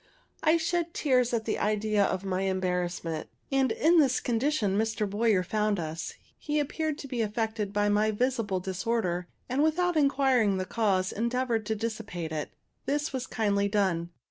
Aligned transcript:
I 0.41 0.57
shed 0.57 0.95
tears 0.95 1.31
at 1.31 1.45
the 1.45 1.59
idea 1.59 2.03
of 2.03 2.23
my 2.23 2.41
embarrassment; 2.41 3.29
and 3.51 3.71
in 3.71 3.99
this 3.99 4.19
condition 4.19 4.75
Mr. 4.75 5.07
Boyer 5.07 5.43
found 5.43 5.79
us. 5.79 6.15
He 6.39 6.57
appeared 6.59 6.97
to 6.97 7.07
be 7.07 7.21
affected 7.21 7.71
by 7.71 7.87
my 7.87 8.09
visible 8.09 8.59
disorder, 8.59 9.27
and, 9.47 9.61
without 9.61 9.95
inquiring 9.95 10.57
the 10.57 10.65
cause, 10.65 11.11
endeavored 11.11 11.67
to 11.67 11.75
dissipate 11.75 12.31
it. 12.31 12.49
This 12.87 13.13
was 13.13 13.27
kindly 13.27 13.67
done. 13.67 14.09